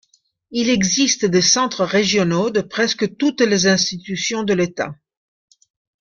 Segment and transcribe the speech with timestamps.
[0.49, 4.95] Il existe des centres régionaux de presque toutes les institutions de l'État.